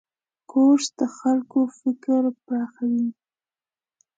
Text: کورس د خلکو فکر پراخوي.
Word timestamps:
کورس 0.51 0.87
د 0.99 1.01
خلکو 1.17 1.59
فکر 1.79 2.21
پراخوي. 2.45 3.07